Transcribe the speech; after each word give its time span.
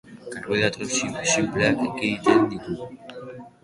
Karbohidrato 0.35 0.81
sinpleak 1.31 1.87
ekiditen 1.89 2.51
ditu. 2.53 2.83